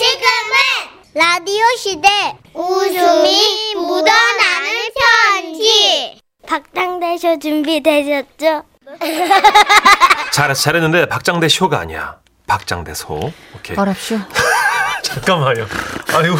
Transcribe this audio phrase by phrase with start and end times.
[0.00, 2.08] 지금은 라디오 시대
[2.54, 8.62] 웃음이 묻어나는 편지 박장대쇼 준비되셨죠?
[10.32, 12.16] 잘했어 잘했는데 박장대 쇼가 아니야.
[12.46, 13.30] 박장대 소.
[13.54, 13.76] 오케이.
[13.76, 14.16] 어랍쇼.
[15.04, 15.66] 잠깐만요.
[16.14, 16.36] 아이고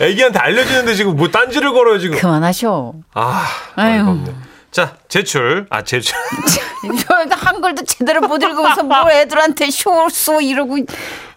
[0.00, 2.18] 애기한테 알려주는데 지금 뭐 딴지를 걸어요 지금.
[2.18, 2.94] 그만하쇼.
[3.12, 3.92] 아, 아유.
[4.00, 4.34] 어이가 없네.
[4.70, 5.66] 자 제출.
[5.68, 6.16] 아 제출.
[7.30, 10.78] 한글도 제대로 못 읽으면서 뭘 애들한테 쇼쏘 이러고.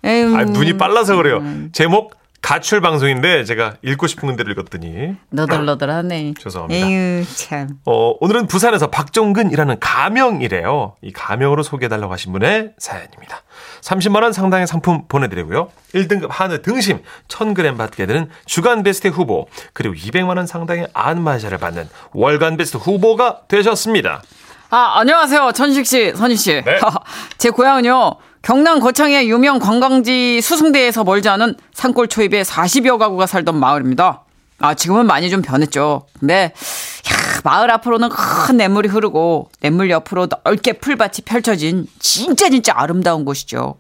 [0.06, 0.36] 에휴.
[0.36, 1.42] 아 눈이 빨라서 그래요.
[1.72, 6.36] 제목 가출 방송인데 제가 읽고 싶은 건대로 읽었더니 너덜너덜하네.
[6.40, 6.88] 죄송합니다.
[6.88, 7.80] 에휴 참.
[7.86, 10.94] 어, 오늘은 부산에서 박종근이라는 가명이래요.
[11.02, 13.42] 이 가명으로 소개해달라고 하신 분의 사연입니다.
[13.82, 15.70] 30만 원 상당의 상품 보내드리고요.
[15.96, 17.00] 1등급 한우 등심
[17.30, 23.42] 1000g 받게 되는 주간 베스트 후보, 그리고 200만 원 상당의 안마자를 받는 월간 베스트 후보가
[23.48, 24.22] 되셨습니다.
[24.70, 25.52] 아, 안녕하세요.
[25.54, 26.62] 천식 씨, 선희 씨.
[26.64, 26.80] 네.
[27.40, 28.18] 제 고향은요.
[28.46, 34.22] 경남 거창의 유명 관광지 수승대에서 멀지 않은 산골 초입에 40여 가구가 살던 마을입니다.
[34.60, 36.06] 아, 지금은 많이 좀 변했죠.
[36.20, 43.26] 근데 야, 마을 앞으로는 큰 냇물이 흐르고 냇물 옆으로 넓게 풀밭이 펼쳐진 진짜 진짜 아름다운
[43.26, 43.78] 곳이죠.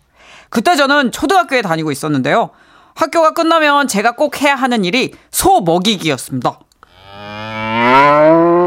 [0.49, 2.49] 그때 저는 초등학교에 다니고 있었는데요.
[2.95, 6.59] 학교가 끝나면 제가 꼭 해야 하는 일이 소 먹이기였습니다.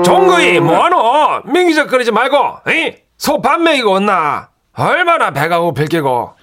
[0.05, 1.43] 종거이 뭐하노?
[1.53, 2.37] 민기적 거리지 말고
[3.17, 4.51] 소밥 먹이고 온나?
[4.79, 6.35] 얼마나 배가 고플 게고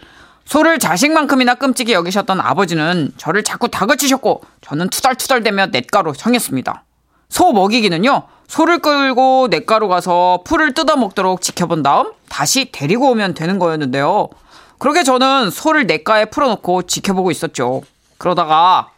[0.44, 6.84] 소를 자식만큼이나 끔찍이 여기셨던 아버지는 저를 자꾸 다그치셨고 저는 투덜투덜대며 냇가로 향했습니다.
[7.30, 8.24] 소 먹이기는요.
[8.48, 14.30] 소를 끌고 냇가로 가서 풀을 뜯어 먹도록 지켜본 다음 다시 데리고 오면 되는 거였는데요.
[14.78, 17.82] 그렇게 저는 소를 냇가에 풀어놓고 지켜보고 있었죠.
[18.18, 18.90] 그러다가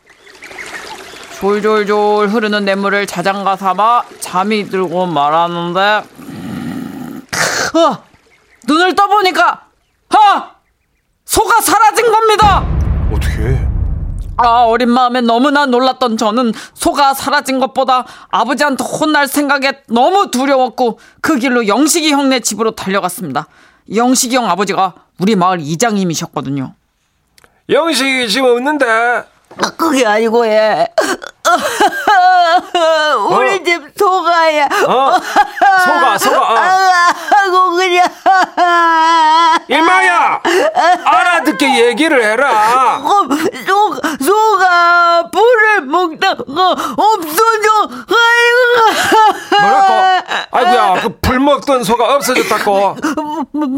[1.39, 6.03] 졸졸졸 흐르는 냇물을 자장가 삼아 잠이 들고 말았는데
[7.75, 7.99] 아,
[8.67, 9.67] 눈을 떠보니까
[10.09, 10.51] 아!
[11.25, 12.65] 소가 사라진 겁니다.
[13.11, 13.59] 어떻게?
[14.37, 21.37] 아, 어린 마음에 너무나 놀랐던 저는 소가 사라진 것보다 아버지한테 혼날 생각에 너무 두려웠고 그
[21.37, 23.47] 길로 영식이 형네 집으로 달려갔습니다.
[23.93, 26.73] 영식이 형 아버지가 우리 마을 이장님이셨거든요.
[27.69, 30.87] 영식이 지금 없는데 아, 그게 아니고 예.
[33.29, 34.63] 우리 집 소가 예.
[34.87, 35.13] 어?
[35.83, 36.55] 소가 소가 어.
[36.55, 38.05] 하고 그냥.
[39.67, 40.41] 일마야!
[41.05, 43.01] 알아듣게 얘기를 해라.
[43.65, 46.43] 소, 소가 불을 먹다가
[46.97, 49.93] 없어져 아이고 뭐라고?
[50.51, 52.95] 아이고야 그 불 먹던 소가 없어졌다고.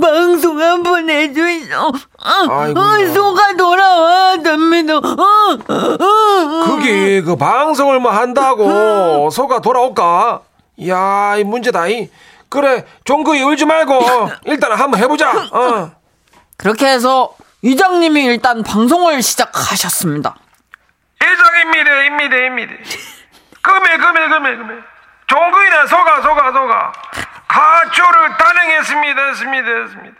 [0.02, 1.92] 방송 한 번 해주이소
[2.30, 2.84] 아이고야.
[2.84, 4.96] 어, 소가 돌아와야 됩니다.
[4.98, 10.42] 어, 어, 그게 그 방송을 뭐 한다고 소가 돌아올까?
[10.78, 12.10] 이야 이 문제다 이.
[12.50, 14.00] 그래 종거이 울지 말고
[14.46, 15.32] 일단 한번 해보자.
[15.52, 15.92] 어.
[16.58, 20.36] 그렇게 해서 이장님이 일단 방송을 시작하셨습니다.
[21.22, 22.74] 이장입니다 입니다 입니다.
[23.62, 24.84] 금일 금일 금일 금일
[25.28, 26.92] 종거이네 소가 소가 소가.
[27.48, 30.16] 가초를 단행했습니다 했습니다 했습니다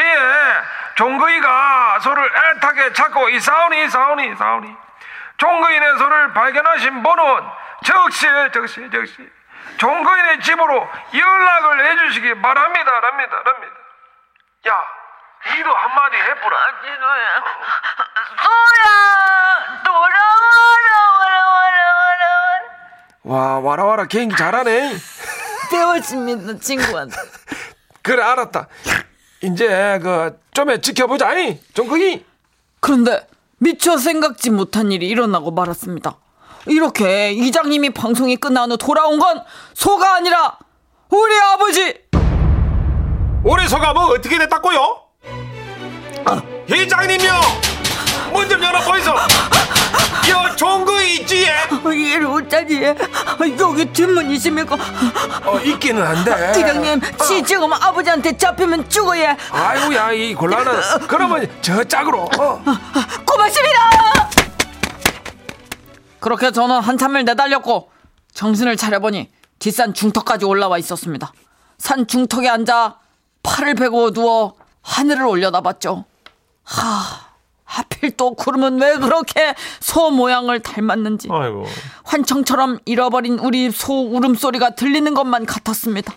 [0.00, 0.62] 예
[0.94, 4.76] 종거이가 소를 애타게 찾고 이사오니 이사오니 이사오니
[5.36, 7.24] 종거인의 소를 발견하신 분은
[7.84, 9.30] 즉시 즉시 즉시
[9.78, 13.00] 종거인의 집으로 연락을 해주시기 바랍니다.
[13.00, 13.42] 랍니다.
[13.44, 13.74] 랍니다.
[14.68, 14.82] 야
[15.54, 16.56] 니도 한마디 해보라.
[18.42, 19.82] 소야?
[19.82, 22.26] 돌아와라 와라 와라 와라.
[23.22, 24.04] 와 와라와라.
[24.06, 24.92] 개인기 잘하네.
[25.70, 27.16] 배웠습니다 친구한테.
[28.02, 28.66] 그래 알았다
[29.42, 32.24] 이제 그 좀에 지켜보자 이 종거이
[32.80, 33.26] 그런데
[33.58, 36.16] 미처 생각지 못한 일이 일어나고 말았습니다.
[36.66, 39.42] 이렇게 이장님이 방송이 끝난 후 돌아온 건
[39.74, 40.58] 소가 아니라
[41.08, 41.94] 우리 아버지
[43.44, 45.00] 올해 소가 뭐 어떻게 됐다고요?
[46.70, 47.32] 회장님이요
[48.32, 49.10] 문 좀 열어 보이소
[50.28, 51.94] 여 종거이 있지 예?
[51.94, 52.82] 이를 어쩌지
[53.58, 54.76] 여기 뒷문 있습니까?
[55.44, 56.52] 어 있기는 한데.
[56.58, 57.00] 이장님
[57.46, 61.06] 지금 아버지한테 잡히면 죽어야 아이고야 이 곤란한.
[61.06, 62.62] 그러면 저 짝으로 어.
[63.24, 64.30] 고맙습니다!
[66.18, 67.90] 그렇게 저는 한참을 내달렸고
[68.34, 71.32] 정신을 차려보니 뒷산 중턱까지 올라와 있었습니다.
[71.78, 72.98] 산 중턱에 앉아
[73.42, 76.04] 팔을 베고 누워 하늘을 올려다봤죠.
[76.64, 77.29] 하
[77.70, 81.64] 하필 또 구름은 왜 그렇게 소 모양을 닮았는지 아이고
[82.04, 86.12] 환청처럼 잃어버린 우리 소 울음소리가 들리는 것만 같았습니다.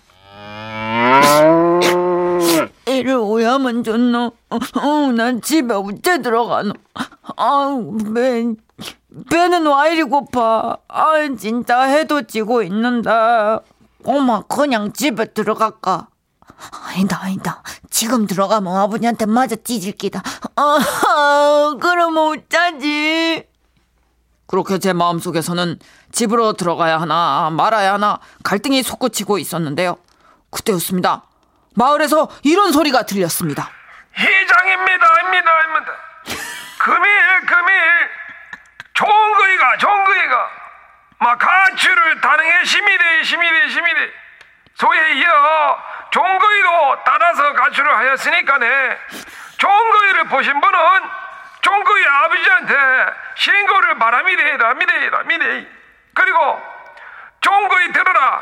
[2.88, 4.32] 이를 오야만 줬노.
[4.50, 6.74] 어, 난 집에 어째 들어가노.
[7.38, 8.46] 아우, 배,
[9.30, 10.78] 배는 와 이리 고파.
[10.88, 13.10] 아, 진짜 해도 지고 있는데.
[14.06, 16.08] 엄마, 그냥 집에 들어갈까?
[16.72, 17.62] 아니다, 아니다.
[17.90, 20.22] 지금 들어가면 아버지한테 맞아 찢을 기다.
[20.56, 23.48] 아, 그럼 어쩌지?
[24.48, 25.80] 그렇게 제 마음속에서는
[26.12, 29.98] 집으로 들어가야 하나 말아야 하나 갈등이 솟구치고 있었는데요.
[30.52, 31.24] 그때였습니다.
[31.76, 33.70] 마을에서 이런 소리가 들렸습니다.
[34.16, 35.92] 회장입니다, 입니다, 입니다.
[36.78, 37.74] 금일, 금일.
[38.94, 40.48] 좋은 거이가, 좋은 거이가.
[41.20, 44.12] 막 가출을 단행해 심이돼, 심이돼, 심이돼.
[44.76, 45.78] 소에 이어
[46.12, 46.33] 좋은 거이도
[47.34, 49.00] 따라서 가출을 하였으니까네.
[49.58, 50.80] 좋은 거이를 보신 분은
[51.62, 52.76] 좋은 거이 아버지한테
[53.36, 55.70] 신고를 바랍니다,랍니다,랍니다.
[56.14, 56.74] 그리고
[57.42, 58.42] 좋은 거이 들어라.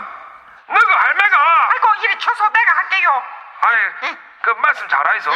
[0.67, 3.23] 너그 할매가 아이고 이리 쳐서 내가 할게요.
[3.61, 5.31] 아이, 그 말씀 잘하이소.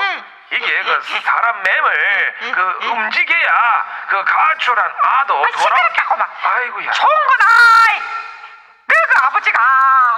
[0.51, 5.63] 이게 그 사람 맴을 그 움직여야 그 가출한 아도 아이 돌아.
[5.63, 6.27] 시끄럽겠구만.
[6.43, 6.91] 아이고야.
[6.91, 7.45] 총구나.
[8.87, 10.14] 너그 아버지가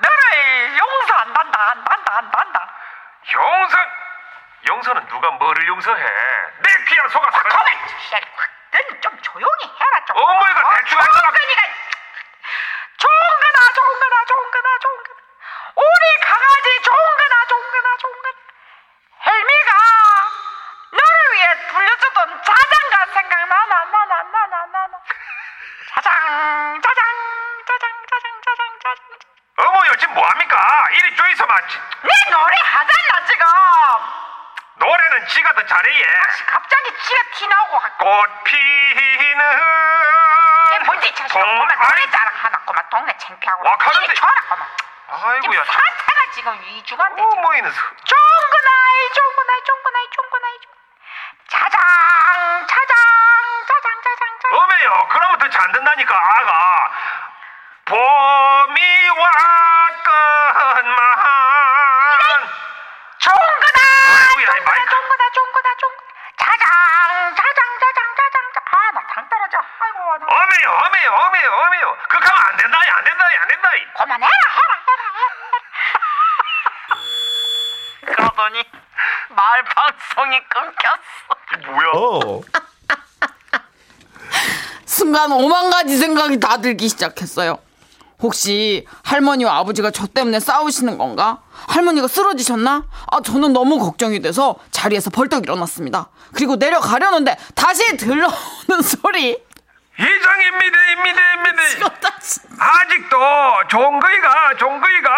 [0.00, 2.74] 너를 용서 안 한다, 안 한다, 안 한다.
[3.32, 3.78] 용서,
[4.68, 6.02] 용서는 누가 뭐를 용서해?
[6.02, 7.48] 내 귀한 소가 살아.
[7.48, 7.66] 그만,
[8.72, 10.16] 넌좀 조용히 해라 좀.
[10.16, 11.30] 어머니가 대충 할 거라.
[46.40, 50.24] 지금 위중한데 지금 어머니는 종근아이 종근아이 종근아이 종
[51.48, 51.78] 자장
[52.66, 52.96] 자장
[53.68, 55.08] 자장 자장 자장 어메요.
[55.10, 56.90] 그러면 더잘 된다니까 아가.
[57.84, 60.96] 봄이 왔건만.
[64.40, 64.90] 이 마이크.
[64.90, 65.90] 종근아 종근아 종
[66.38, 68.40] 자장 자장 자장 자장
[68.88, 71.96] 아나 당 떨어져 아이고 나 어메요, 어메요, 어메요, 어메요.
[72.08, 73.68] 그거 하면 안 된다, 안 된다, 안 된다.
[73.98, 74.26] 그만해
[78.40, 78.64] 그러더니
[79.28, 81.90] 마을 방송이 끊겼어 뭐야?
[81.94, 82.40] 어.
[84.86, 87.58] 순간 오만 가지 생각이 다 들기 시작했어요.
[88.20, 91.42] 혹시 할머니와 아버지가 저 때문에 싸우시는 건가?
[91.68, 92.84] 할머니가 쓰러지셨나?
[93.10, 96.08] 아, 저는 너무 걱정이 돼서 자리에서 벌떡 일어났습니다.
[96.34, 99.42] 그리고 내려가려는데 다시 들려오는 소리.
[99.98, 101.62] 이장입니다, 입니다, 입니다.
[102.58, 103.16] 아직도
[103.68, 105.10] 종거이가, 종거이가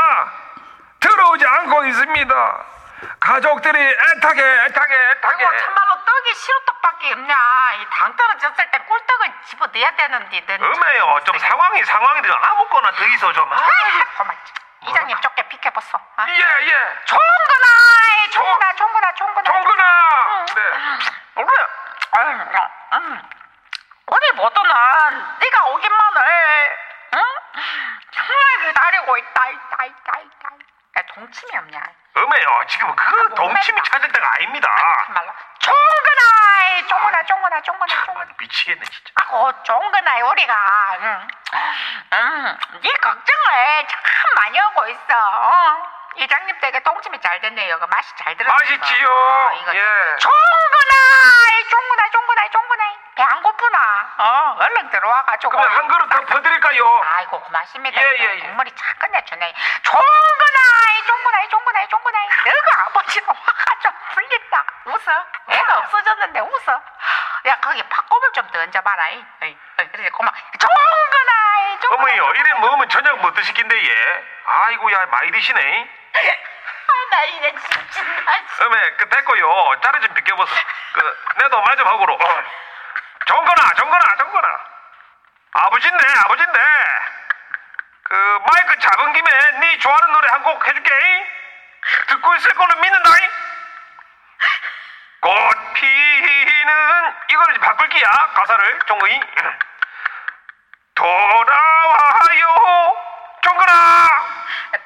[1.01, 2.72] 들어오지 않고 있습니다.
[3.21, 5.45] 가족들이 애타게, 애타게, 애타게.
[5.45, 7.35] 아이고 참말로 떡이 시루떡밖에 없냐
[7.81, 13.05] 이 당 떨어졌을 때 꿀떡을 집어 넣어야 되는데 너는 어메요, 좀 상황이 상황이든 아무거나 더
[13.07, 13.49] 있어 좀.
[14.17, 14.37] 고만
[14.89, 16.27] 이장님 좁게 비켜봤어 아.
[16.29, 16.99] 예, 예.
[17.05, 20.45] 종근아 종근아 종근아 종근아 종근아.
[20.47, 20.55] 네.
[21.35, 21.67] 그래
[22.95, 23.23] 음.
[24.07, 26.79] 어디 보더는 네가 오기만을
[27.15, 27.23] 응?
[28.11, 30.72] 정말 기다리고 있다 있다 있다 있다 야,
[31.15, 31.81] 동침이 없냐
[32.15, 34.69] 어메요, 지금 그 동침이 찾을 때가 아닙니다.
[35.07, 39.11] 참말로 종근아 종근아 종근아 종근아 종근아 미치겠네, 진짜.
[39.17, 41.29] 아고 종근아 우리가 응.
[42.13, 45.83] 음, 네 걱정을 참 많이 하고 있어 어?
[46.17, 49.09] 이장님 댁에 동침이 잘 됐네요 그 맛이 잘 들었어 맛있지요.
[49.09, 49.75] 어, 이거.
[49.75, 49.81] 예.
[50.19, 52.85] 종근아 종근아 종근아 종근아
[53.15, 53.79] 배 안 고프나
[54.23, 57.01] 어 얼른 들어와가지고 그럼 한 그릇 더 퍼드릴까요?
[57.05, 58.39] 아이고 고맙습니다 예, 예, 예.
[58.41, 60.59] 국물이 참 끝내주네 종근아
[61.07, 66.81] 종근아 종근아 종근아 너가 아버지도 화가 좀 풀린다 웃어 애가 없어졌는데 웃어
[67.47, 69.25] 야 거기 팥꼽을 좀더 얹어봐라 이.
[69.43, 74.25] 어이, 어이, 그래 고마 종근아 종근아 어머니요, 이래 먹으면 저녁 못 드시긴데, 예.
[74.47, 75.91] 아이고 야, 많이 드시네.
[76.15, 78.01] 아 나 이래 진짜
[78.65, 79.81] 어메, 그 됐고요.
[79.83, 80.55] 자리 좀 비켜보소.
[80.95, 82.15] 그, 내도 말 좀 하고로.
[82.15, 82.19] 어.
[83.33, 84.49] 정건아, 정건아, 정건아.
[85.53, 86.61] 아버진데, 아버진데.
[88.05, 88.15] 그,
[88.47, 90.91] 마이크 잡은 김에 네 좋아하는 노래 한 곡 해줄게.
[92.09, 93.31] 듣고 있을 거는 믿는다잉.
[95.21, 95.31] 꽃
[95.75, 99.21] 피는 이거를 바꿀게야 가사를 종거이
[100.97, 102.47] 돌아와요
[103.41, 103.73] 종거나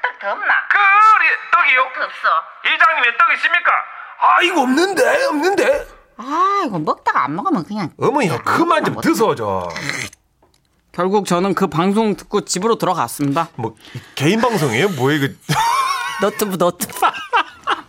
[0.03, 3.85] 떡더 없나 그리 떡이요 떡 없어 이장님의 떡 있습니까?
[4.19, 5.87] 아 이거 없는데 없는데
[6.17, 7.91] 아, 이거 먹다가 안 먹으면 그냥.
[7.97, 9.63] 어머니요, 그만 좀 드서 좀.
[10.91, 13.49] 결국 저는 그 방송 듣고 집으로 들어갔습니다.
[13.55, 13.75] 뭐
[14.15, 14.89] 개인 방송이에요?
[14.89, 15.21] 뭐예요?
[15.21, 15.37] 그
[16.23, 16.87] 너트브 너트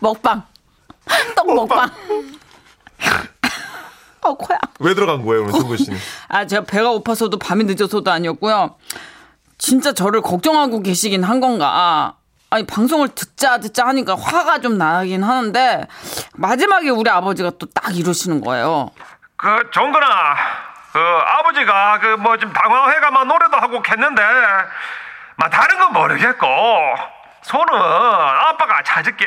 [0.00, 0.42] 먹방
[1.34, 1.90] 떡 먹방.
[4.20, 4.58] 어 코야.
[4.80, 5.98] 왜 들어간 거예요, 오늘 승구 씨는?
[6.28, 8.74] 아 제가 배가 고파서도 밤이 늦어서도 아니었고요.
[9.56, 12.17] 진짜 저를 걱정하고 계시긴 한 건가.
[12.50, 15.86] 아니 방송을 듣자 듣자 하니까 화가 좀 나긴 하는데
[16.34, 18.90] 마지막에 우리 아버지가 또 딱 이러시는 거예요.
[19.36, 20.36] 그 정근아
[20.92, 24.22] 그 아버지가 그 뭐 좀 당황해가 막 노래도 하고 했는데
[25.36, 26.46] 막 다른 건 모르겠고
[27.42, 29.26] 손은 아빠가 찾을게.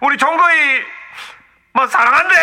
[0.00, 0.56] 우리 정거이
[1.74, 2.34] 뭐 사랑한대?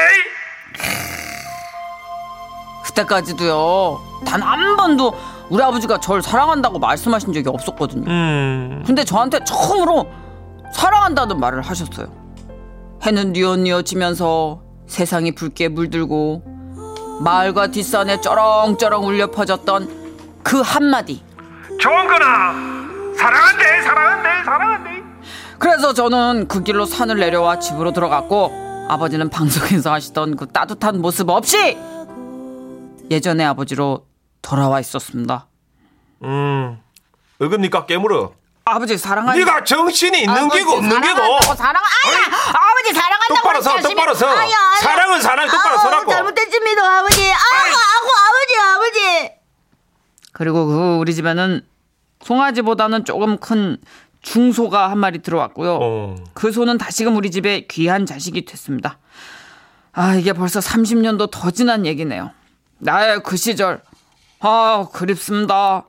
[2.85, 4.23] 그때까지도요.
[4.25, 8.09] 단 한 번도 우리 아버지가 절 사랑한다고 말씀하신 적이 없었거든요.
[8.09, 8.83] 음.
[8.85, 10.07] 근데 저한테 처음으로
[10.73, 12.07] 사랑한다는 말을 하셨어요.
[13.03, 16.43] 해는 뉘엿뉘엿지면서 세상이 붉게 물들고
[17.21, 21.23] 마을과 뒷산에 쩌렁쩌렁 울려 퍼졌던 그 한마디.
[21.81, 22.53] 정근아
[23.17, 25.03] 사랑한대 사랑한대 사랑한대
[25.59, 31.77] 그래서 저는 그 길로 산을 내려와 집으로 들어갔고 아버지는 방송에서 하시던 그 따뜻한 모습 없이
[33.09, 34.06] 예전의 아버지로
[34.47, 35.47] 돌아와 있었습니다.
[36.23, 36.81] 음.
[37.39, 38.33] 어금니까 깨물어.
[38.63, 41.19] 아버지 사랑하니 네가 정신이 있는 게고 없는 게고.
[41.55, 42.17] 사랑 아야
[42.53, 44.27] 아버지 사랑한다고 똑바로 서, 똑바로 서.
[44.27, 44.75] 아야, 아야.
[44.81, 46.11] 사랑은 사랑 똑바로 서라고.
[46.11, 49.31] 잘못했습니다 아버지 아고 아고 아버지 아버지
[50.31, 51.65] 그리고 그 우리 집에는
[52.23, 53.77] 송아지보다는 조금 큰
[54.21, 55.79] 중소가 한 마리 들어왔고요.
[55.81, 56.15] 어.
[56.33, 58.97] 그 소는 다시금 우리 집에 귀한 자식이 됐습니다.
[59.93, 62.31] 아 이게 벌써 30년도 더 지난 얘기네요.
[62.79, 63.81] 나의 그 시절
[64.39, 65.86] 아 그립습니다.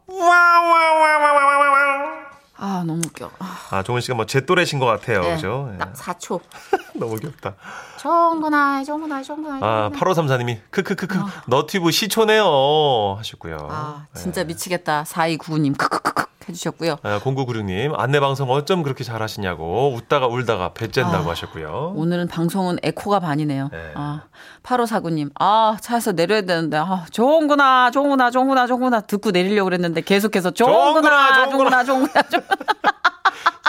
[2.61, 3.31] 아 너무 웃겨.
[3.39, 5.21] 아, 아, 종은 씨가 뭐 제 또래신 것 같아요.
[5.23, 5.71] 그죠?
[5.75, 5.79] 예.
[5.79, 6.41] 딱 4초.
[6.99, 7.55] 너무 귀엽다.
[7.99, 9.59] 정근아 정근아 정근아.
[9.63, 13.69] 아, 8534님이 크크크크 너튜브 시초네요 하셨고요.
[13.71, 15.05] 아 진짜 미치겠다.
[15.05, 16.97] 4299님 크크크크 해주셨고요.
[17.03, 21.93] 아, 0996님 안내 방송 어쩜 그렇게 잘하시냐고 웃다가 울다가 배쨘다고 하셨고요.
[21.97, 23.69] 오늘은 방송은 에코가 반이네요.
[23.73, 23.93] 네.
[23.95, 24.23] 아,
[24.63, 25.31] 8549님.
[25.39, 29.01] 아, 차에서 내려야 되는데, 아, 좋은구나, 좋은구나, 좋은구나, 좋은구나.
[29.03, 32.59] 듣고 내리려고 그랬는데 계속해서 좋은구나, 좋은구나, 좋은구나, 좋은구나, 좋은구나.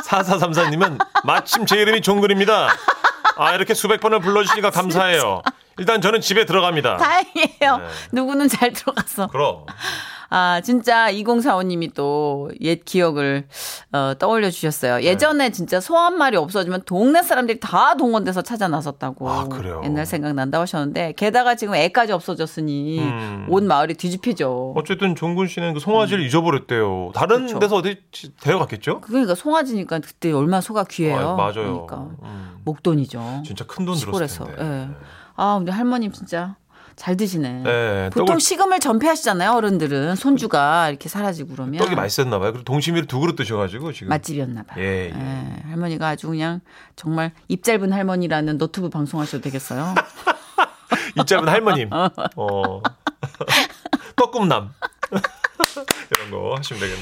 [0.03, 2.69] 4434님은 마침 제 이름이 종근입니다.
[3.37, 5.41] 아 이렇게 수백 번을 불러주시니까 감사해요.
[5.77, 6.97] 일단 저는 집에 들어갑니다.
[6.97, 7.77] 다행이에요.
[7.77, 7.87] 네.
[8.11, 9.27] 누구는 잘 들어갔어.
[9.27, 9.65] 그럼
[10.29, 13.47] 아, 진짜 2045님이 또 옛 기억을
[13.91, 15.01] 어, 떠올려 주셨어요.
[15.03, 19.29] 예전에 진짜 소 한 마리 없어지면 동네 사람들이 다 동원돼서 찾아 나섰다고.
[19.29, 19.81] 아, 그래요?
[19.83, 23.45] 옛날 생각난다 하셨는데 게다가 지금 애까지 없어졌으니 음.
[23.49, 24.73] 온 마을이 뒤집히죠.
[24.75, 27.11] 어쨌든 종근 씨는 그 송아지를 잊어버렸대요.
[27.13, 27.59] 다른 그쵸.
[27.59, 27.97] 데서 어디
[28.41, 29.01] 데려갔겠죠?
[29.01, 31.29] 그러니까 송아지니까 그때 얼마나 소가 귀해요.
[31.29, 31.53] 아, 맞아요.
[31.85, 32.59] 그러니까 음.
[32.65, 33.43] 목돈이죠.
[33.45, 34.45] 진짜 큰 돈 들었을.
[34.45, 34.63] 텐데.
[34.63, 34.87] 예.
[35.35, 36.55] 아, 우리 할머님 진짜
[36.99, 37.49] 잘 드시네.
[37.63, 40.17] 네, 보통 떡을- 식음을 전폐하시잖아요, 어른들은.
[40.17, 41.79] 손주가 이렇게 사라지고 그러면.
[41.81, 42.51] 떡이 맛있었나 봐요.
[42.51, 44.83] 그리고 동치미를 두 그릇 드셔가지고 지금 맛집이었나 봐요.
[44.83, 45.13] 예, 예.
[45.15, 46.59] 예, 할머니가 아주 그냥
[46.97, 49.95] 정말 입 짧은 할머니라는 너튜브 방송하셔도 되겠어요.
[51.15, 51.89] 이 짧은 할머님.
[52.35, 52.81] 어.
[54.17, 54.73] 떡꿈남.
[55.09, 57.01] 이런 거 하시면 되겠네.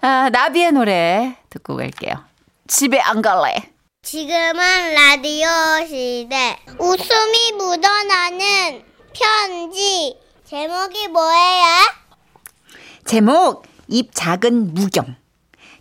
[0.00, 2.24] 아, 나비의 노래 듣고 갈게요.
[2.66, 3.70] 집에 안 갈래.
[4.02, 5.46] 지금은 라디오
[5.86, 6.58] 시대.
[6.78, 8.82] 웃음이 묻어나는
[9.18, 10.16] 편지.
[10.44, 11.64] 제목이 뭐예요?
[13.04, 15.16] 제목 입 작은 무경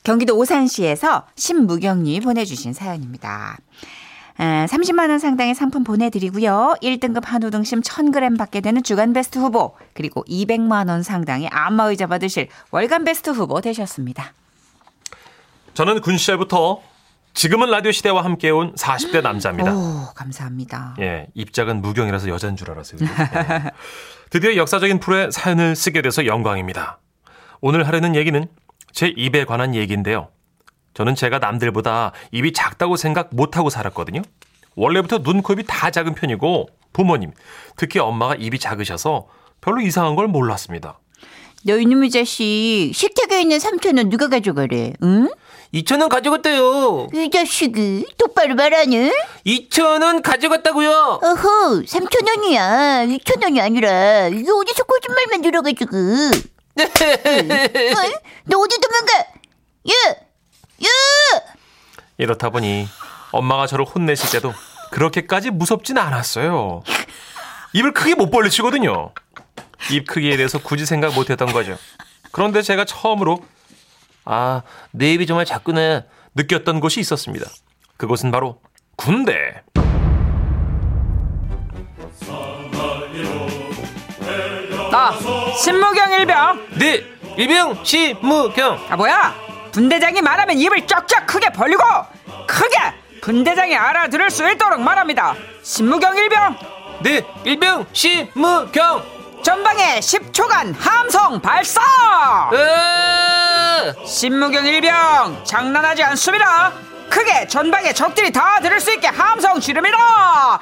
[0.03, 3.57] 경기도 오산시에서 신무경님이 보내주신 사연입니다.
[4.37, 6.75] 아, 30만 원 상당의 상품 보내드리고요.
[6.81, 12.47] 1등급 한우 등심 1000g 받게 되는 주간 베스트 후보 그리고 200만 원 상당의 안마의자 받으실
[12.71, 14.33] 월간 베스트 후보 되셨습니다.
[15.73, 16.81] 저는 군 시절부터
[17.37, 19.71] 지금은 라디오 시대와 함께 온 40대 남자입니다.
[19.71, 20.95] 오 감사합니다.
[20.99, 22.99] 예, 입작은 무경이라서 여잔 줄 알았어요.
[23.03, 23.71] 예.
[24.31, 26.97] 드디어 역사적인 프로의 사연을 쓰게 돼서 영광입니다.
[27.61, 28.43] 오늘 하려는 얘기는
[28.91, 30.29] 제 입에 관한 얘기인데요.
[30.95, 34.23] 저는 제가 남들보다 입이 작다고 생각 못하고 살았거든요.
[34.75, 37.33] 원래부터 눈, 코, 입이 다 작은 편이고 부모님,
[37.75, 39.27] 특히 엄마가 입이 작으셔서
[39.61, 40.99] 별로 이상한 걸 몰랐습니다.
[41.67, 44.93] 너 이놈의 자식 식탁에 있는 삼촌은 누가 가져가래?
[45.03, 45.29] 응?
[45.73, 47.07] 2천원 가져갔대요.
[47.13, 49.11] 이 자식이 똑바로 말하는?
[49.45, 51.19] 2천원 가져갔다고요.
[51.21, 53.05] 어허, 3천 원이야.
[53.07, 55.97] 2천 원이 아니라 이게 어디서 거짓말만 들어가지고.
[55.97, 56.31] 어?
[58.45, 59.13] 너 어디 도망가?
[59.89, 59.93] 야,
[60.83, 60.87] 야!
[62.17, 62.87] 이렇다 보니
[63.31, 64.53] 엄마가 저를 혼내실 때도
[64.91, 66.83] 그렇게까지 무섭진 않았어요.
[67.73, 69.11] 입을 크게 못 벌리시거든요.
[69.91, 71.77] 입 크기에 대해서 굳이 생각 못 했던 거죠.
[72.31, 73.39] 그런데 제가 처음으로
[74.29, 76.03] 아, 내 입이 정말 작구나
[76.35, 77.45] 느꼈던 곳이 있었습니다.
[77.95, 78.59] 그곳은 바로
[78.97, 79.63] 군대.
[84.91, 85.13] 나
[85.63, 86.67] 신무경 일병.
[86.77, 87.03] 네,
[87.37, 88.85] 일병 시무경.
[88.89, 89.33] 아 뭐야?
[89.71, 91.83] 분대장이 말하면 입을 쩍쩍 크게 벌리고
[92.47, 92.77] 크게
[93.21, 95.35] 분대장이 알아들을 수 있도록 말합니다.
[95.63, 96.57] 신무경 일병
[97.01, 99.16] 네, 일병 시무경.
[99.43, 101.81] 전방에 10초간 함성 발사.
[102.51, 103.93] 으아!
[104.05, 106.73] 신무경 일병 장난하지 않습니다.
[107.09, 110.59] 크게 전방에 적들이 다 들을 수 있게 함성 지릅니다.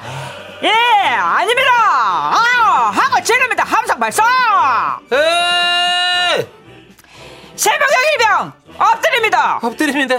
[0.62, 1.70] 예, 아닙니다.
[1.74, 3.64] 아, 하고 지릅니다.
[3.64, 4.22] 함성 발사.
[5.12, 6.48] 에
[7.56, 9.58] 신무경 일병 엎드립니다.
[9.62, 10.16] 엎드립니다.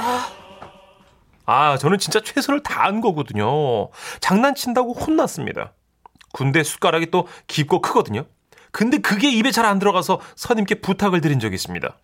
[1.45, 3.89] 아, 저는 진짜 최선을 다한 거거든요.
[4.19, 5.71] 장난친다고 혼났습니다.
[6.33, 8.25] 군대 숟가락이 또 깊고 크거든요.
[8.77, 11.97] 근데 그게 입에 잘 안 들어가서 선임께 부탁을 드린 적이 있습니다.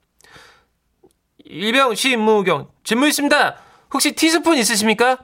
[1.46, 3.56] 일병 신무경 진무 있습니다.
[3.94, 5.20] 혹시 티스푼 있으십니까?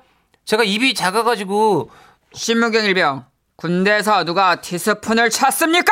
[0.45, 1.89] 제가 입이 작아가지고
[2.33, 3.25] 신무경 일병
[3.55, 5.91] 군대에서 누가 티스푼을 찾습니까?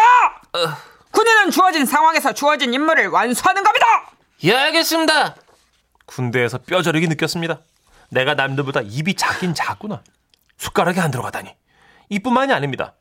[1.09, 3.85] 군인은 주어진 상황에서 주어진 임무를 완수하는 겁니다.
[4.43, 5.37] 예 알겠습니다.
[6.05, 7.61] 군대에서 뼈저리게 느꼈습니다.
[8.11, 10.03] 내가 남들보다 입이 작긴 작구나.
[10.57, 11.49] 숟가락이 안 들어가다니.
[12.09, 12.93] 이뿐만이 아닙니다.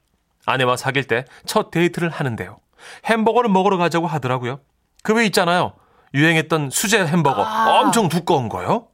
[0.46, 2.58] 아내와 사귈 때 첫 데이트를 하는데요.
[3.04, 4.60] 햄버거를 먹으러 가자고 하더라고요.
[5.02, 5.74] 그 왜 있잖아요.
[6.14, 7.42] 유행했던 수제 햄버거
[7.80, 8.88] 엄청 두꺼운 거요.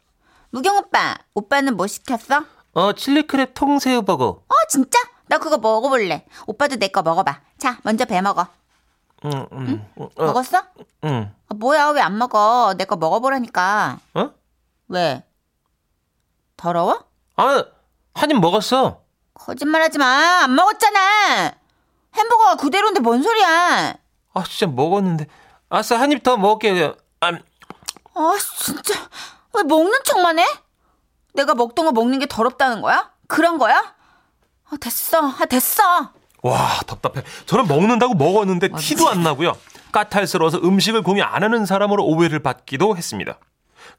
[0.50, 2.44] 무경 오빠, 오빠는 뭐 시켰어?
[2.74, 4.24] 어 chili crab 통새우 버거.
[4.48, 4.98] 어, 진짜?
[5.28, 6.26] 나 그거 먹어볼래.
[6.46, 7.40] 오빠도 내 거 먹어봐.
[7.58, 8.46] 자, 먼저 베어 먹어.
[9.24, 10.62] 응, 응, 어, 먹었어?
[11.04, 11.32] 응.
[11.48, 12.74] 아, 뭐야, 왜 안 먹어?
[12.76, 13.98] 내 거 먹어보라니까.
[14.14, 14.30] 어?
[14.88, 15.22] 왜?
[16.56, 17.04] 더러워?
[17.36, 17.64] 아,
[18.14, 19.01] 한 입 먹었어.
[19.46, 20.40] 거짓말하지 마.
[20.44, 21.52] 안 먹었잖아.
[22.16, 23.94] 햄버거가 그대로인데 뭔 소리야?
[24.34, 25.26] 아, 진짜 먹었는데.
[25.68, 26.94] 아싸, 한 입 더 먹을게요.
[27.20, 27.28] 아,
[28.14, 28.94] 아, 진짜.
[29.54, 30.46] 왜 먹는 척만 해?
[31.34, 33.10] 내가 먹던 거 먹는 게 더럽다는 거야?
[33.26, 33.94] 그런 거야?
[34.70, 35.26] 아, 됐어.
[35.28, 36.10] 아, 됐어.
[36.42, 37.24] 와, 답답해.
[37.46, 39.56] 저는 먹는다고 먹었는데 티도 안 나고요.
[39.92, 43.38] 까탈스러워서 음식을 공유 안 하는 사람으로 오해를 받기도 했습니다.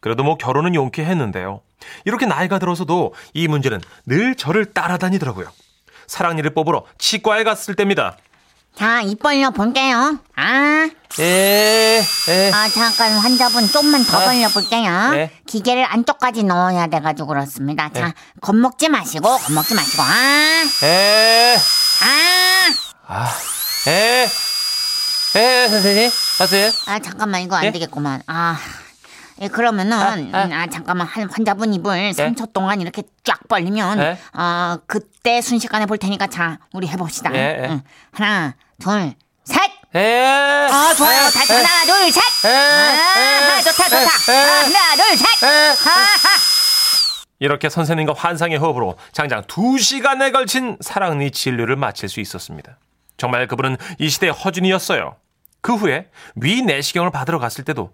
[0.03, 1.61] 그래도 뭐 결혼은 용케 했는데요.
[2.03, 5.47] 이렇게 나이가 들어서도 이 문제는 늘 저를 따라다니더라고요.
[6.07, 8.17] 사랑니를 뽑으러 치과에 갔을 때입니다.
[8.75, 10.19] 자, 입 벌려 볼게요.
[10.35, 12.51] 아, 에, 에.
[12.51, 15.11] 아, 잠깐 환자분 좀만 더 아, 벌려 볼게요.
[15.11, 15.31] 네.
[15.47, 17.89] 기계를 안쪽까지 넣어야 돼가지고 그렇습니다.
[17.93, 18.13] 자, 네.
[18.41, 21.55] 겁먹지 마시고, 겁먹지 마시고, 아, 에,
[22.01, 22.73] 아,
[23.07, 23.29] 아,
[23.87, 24.27] 에,
[25.39, 26.71] 에, 선생님, 하세요?
[26.87, 27.71] 아, 잠깐만, 이거 안 예?
[27.71, 28.21] 되겠구만.
[28.27, 28.59] 아.
[29.41, 30.67] 예, 그러면은, 아, 아, 아.
[30.67, 34.17] 잠깐만, 한 환자분 입을 3초 동안 이렇게 쫙 벌리면, 예?
[34.33, 37.33] 아, 그때 순식간에 볼 테니까, 자, 우리 해봅시다.
[37.33, 37.67] 예, 예.
[37.69, 37.81] 응.
[38.11, 39.59] 하나, 둘, 셋!
[39.95, 41.27] 에, 아, 좋아요.
[41.27, 42.21] 에, 다시 에, 하나, 둘, 셋!
[42.45, 44.31] 에, 아, 에, 좋다, 에, 좋다.
[44.31, 45.43] 에, 아, 하나, 둘, 셋!
[45.43, 45.69] 에.
[45.69, 46.53] 하하!
[47.39, 52.77] 이렇게 선생님과 환상의 호흡으로 장장 2시간에 걸친 사랑니 진료를 마칠 수 있었습니다.
[53.17, 55.17] 정말 그분은 이 시대의 허준이었어요.
[55.61, 57.93] 그 후에 위 내시경을 받으러 갔을 때도 크,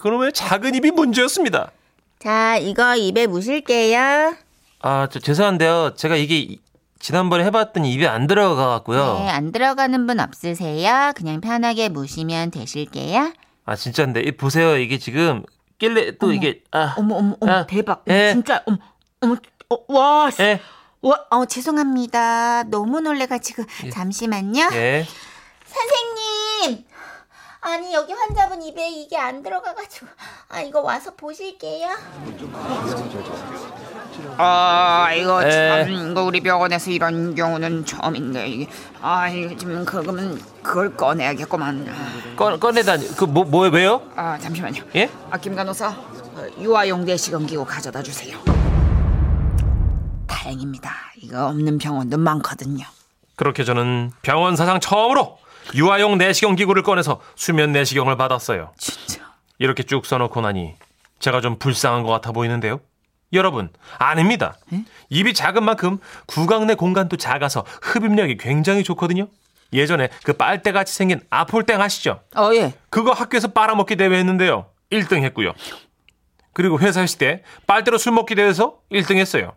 [0.00, 1.70] 그놈의 작은 입이 문제였습니다.
[2.18, 4.34] 자, 이거 입에 무실게요.
[4.82, 5.94] 아, 저 죄송한데요.
[5.96, 6.60] 제가 이게 이-
[6.98, 9.20] 지난번에 해봤더니 입에 안 들어가 갖고요.
[9.20, 11.12] 네, 안 들어가는 분 없으세요?
[11.16, 13.32] 그냥 편하게 무시면 되실게요.
[13.64, 14.76] 아, 진짜인데 이 보세요.
[14.76, 15.42] 이게 지금
[15.78, 18.04] 낄래 또 이게 아, 어머, 어머, 어머, 아, 대박.
[18.08, 18.32] 예.
[18.32, 18.76] 진짜, 어머,
[19.22, 19.36] 어머,
[19.70, 20.42] 어, 와, 씨.
[20.42, 20.60] 예,
[21.00, 22.64] 와, 어, 죄송합니다.
[22.64, 23.64] 너무 놀래가지고.
[23.92, 24.68] 잠시만요.
[24.74, 25.06] 예.
[25.64, 26.84] 선생님!
[27.62, 30.06] 아니, 여기 환자분 입에 이게 안 들어가가지고.
[30.48, 31.88] 아, 이거 와서 보실게요.
[34.36, 35.50] 아 이거 에.
[35.84, 38.68] 참 이거 우리 병원에서 이런 경우는 처음인데 이게
[39.00, 41.86] 아 이거 지금 그러면 그걸 꺼내야겠구만
[42.36, 44.02] 꺼 꺼내다니 그뭐 뭐 왜요?
[44.16, 45.10] 아 잠시만요 예?
[45.30, 48.38] 아김 간호사 어, 유아용 내시경 기구 가져다 주세요
[50.26, 52.86] 다행입니다 이거 없는 병원도 많거든요
[53.36, 55.38] 그렇게 저는 병원 사상 처음으로
[55.74, 58.72] 유아용 내시경 기구를 꺼내서 수면 내시경을 받았어요.
[58.78, 60.74] 진짜 이렇게 쭉 써놓고 나니
[61.18, 62.80] 제가 좀 불쌍한 것 같아 보이는데요.
[63.32, 64.56] 여러분 아닙니다.
[65.08, 69.28] 입이 작은 만큼 구강 내 공간도 작아서 흡입력이 굉장히 좋거든요.
[69.72, 72.20] 예전에 그 빨대같이 생긴 아폴땡 아시죠?
[72.34, 74.66] 어 예 그거 학교에서 빨아먹기 대회 했는데요.
[74.90, 75.52] 1등 했고요.
[76.52, 79.52] 그리고 회사 있을 때 빨대로 술 먹기 대회에서 1등 했어요.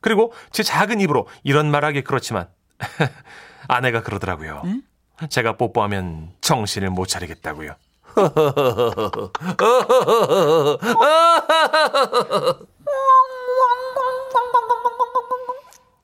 [0.00, 2.46] 그리고 제 작은 입으로 이런 말하기 그렇지만
[3.66, 4.62] 아내가 그러더라고요.
[5.28, 7.74] 제가 뽀뽀하면 정신을 못 차리겠다고요.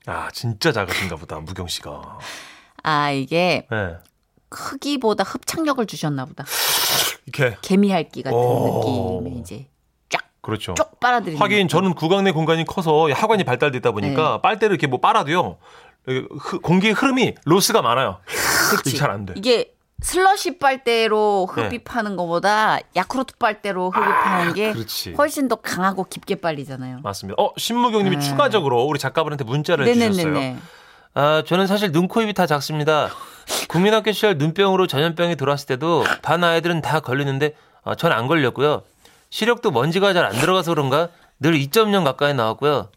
[0.06, 2.18] 아 진짜 작으신가 보다 무경 씨가.
[2.84, 3.96] 아, 이게 네.
[4.48, 6.44] 크기보다 흡착력을 주셨나 보다.
[7.26, 9.20] 이렇게 개미핥기 같은 오.
[9.22, 9.68] 느낌이 이제
[10.40, 10.74] 그렇죠.
[10.74, 11.40] 쪽 빨아들이는.
[11.40, 11.68] 하긴 느낌.
[11.68, 14.42] 저는 구강 내 공간이 커서 하관이 발달됐다 보니까 네.
[14.42, 15.58] 빨대를 이렇게 뭐 빨아도요.
[16.06, 18.18] 흐- 공기의 흐름이 로스가 많아요.
[18.98, 19.34] 잘 안 돼.
[19.36, 21.68] 이게 슬러시 빨대로 네.
[21.68, 25.12] 흡입하는 것보다 야쿠르트 빨대로 흡입하는 게 아, 그렇지.
[25.16, 27.00] 훨씬 더 강하고 깊게 빨리잖아요.
[27.02, 27.40] 맞습니다.
[27.40, 30.10] 어, 신무경님이 추가적으로 우리 작가분한테 문자를 주셨어요.
[30.10, 30.22] 네.
[30.24, 30.56] 네네네네.
[31.14, 33.10] 아, 저는 사실 눈, 코, 입이 다 작습니다.
[33.68, 38.82] 국민학교 시절 눈병으로 전염병이 들어왔을 때도 반 아이들은 다 걸리는데 아, 전 안 걸렸고요.
[39.30, 42.88] 시력도 먼지가 잘 안 들어가서 그런가 늘 2.0 가까이 나왔고요.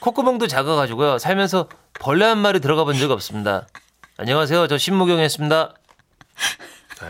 [0.00, 1.18] 콧구멍도 작아가지고요.
[1.18, 1.68] 살면서
[2.00, 3.66] 벌레 한 마리 들어가 본 적 없습니다.
[4.16, 4.66] 안녕하세요.
[4.68, 5.74] 저 신무경이었습니다.
[7.00, 7.06] 네,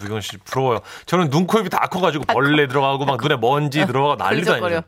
[0.00, 0.80] 무경 씨 부러워요.
[1.06, 4.54] 저는 눈, 코, 입이 다 커가지고 벌레 들어가고 막 눈에 먼지 들어가고 난리도.
[4.54, 4.82] 아니에요.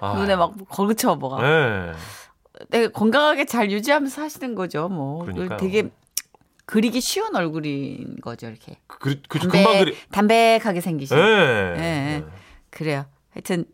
[0.00, 0.14] 아.
[0.14, 1.42] 눈에 막 걸그쳐 뭐가.
[1.42, 1.92] 네.
[2.70, 4.88] 내가 건강하게 잘 유지하면서 사시는 거죠.
[4.88, 5.58] 뭐 그러니까요.
[5.58, 5.90] 되게
[6.64, 8.46] 그리기 쉬운 얼굴인 거죠.
[8.48, 9.96] 이렇게 그, 그, 담백, 금방 그리.
[10.10, 11.16] 담백하게 생기신.
[11.16, 11.22] 네.
[11.22, 12.24] 예, 네.
[12.70, 13.04] 그래요.
[13.32, 13.64] 하여튼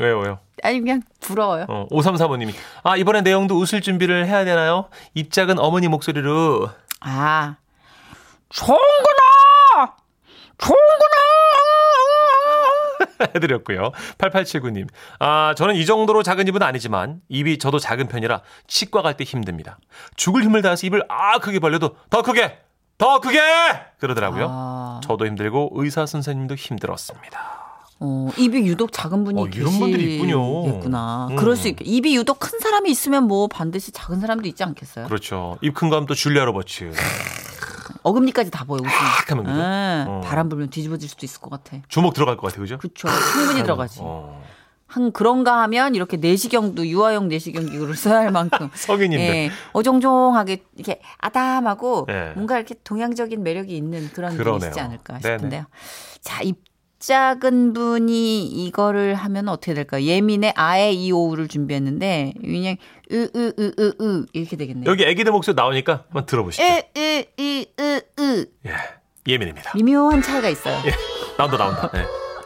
[0.00, 0.38] 왜요, 왜요?
[0.62, 1.66] 아니 그냥 부러워요.
[1.68, 2.52] 어, 5335님이.
[2.82, 4.88] 아, 이번에 내용도 웃을 준비를 해야 되나요?
[5.14, 6.68] 입작은 어머니 목소리로.
[7.00, 7.56] 아
[8.48, 9.96] 좋은구나!
[10.58, 10.86] 좋은구나!
[13.34, 13.92] 해드렸고요.
[14.18, 14.88] 8879님.
[15.18, 19.78] 아, 저는 이 정도로 작은 입은 아니지만 입이 저도 작은 편이라 치과 갈 때 힘듭니다.
[20.16, 22.60] 죽을 힘을 다해서 입을 아 크게 벌려도 더 크게!
[22.98, 23.40] 더 크게!
[23.98, 24.46] 그러더라고요.
[24.50, 25.00] 아.
[25.04, 27.65] 저도 힘들고 의사 선생님도 힘들었습니다.
[27.98, 30.66] 어, 입이 유독 작은 분이 어, 이런 분들이 있군요.
[30.66, 31.36] 음.
[31.36, 35.06] 그럴 수 있게 입이 유독 큰 사람이 있으면 뭐 반드시 작은 사람도 있지 않겠어요?
[35.06, 35.56] 그렇죠.
[35.62, 36.92] 입큰거 하면 또 줄리아 로버츠.
[38.02, 38.80] 어금니까지 다 보여.
[39.28, 39.46] 하면?
[39.48, 40.20] 예, 어.
[40.24, 41.78] 바람 불면 뒤집어질 수도 있을 것 같아.
[41.88, 42.78] 주먹 들어갈 것 같아, 그죠?
[42.78, 43.08] 그렇죠.
[43.32, 44.00] 충분히 들어가지.
[44.02, 44.42] 어.
[44.86, 49.24] 한 그런가 하면 이렇게 내시경도 유아용 내시경 기구를 써야 할 만큼 성인인데.
[49.46, 52.32] 예, 어종종하게 이렇게 아담하고 예.
[52.36, 54.58] 뭔가 이렇게 동양적인 매력이 있는 그런 그러네요.
[54.60, 55.38] 분이시지 않을까 네네.
[55.38, 55.64] 싶은데요.
[56.20, 56.62] 자, 입
[57.06, 60.02] 작은 분이 이거를 하면 어떻게 될까요?
[60.02, 62.76] 예민의 아에 이오우를 준비했는데 그냥
[63.12, 64.90] 으으으으으 이렇게 되겠네요.
[64.90, 66.64] 여기 애기들 목소리 나오니까 한번 들어보시죠.
[66.64, 68.72] 으으이으으 예.
[69.28, 69.72] 예민입니다.
[69.76, 70.82] 미묘한 차이가 있어요.
[70.84, 70.90] 예.
[71.38, 71.92] 나온다, 나온다.
[71.94, 72.25] 예.